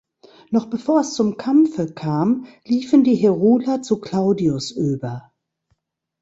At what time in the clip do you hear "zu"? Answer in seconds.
3.83-3.99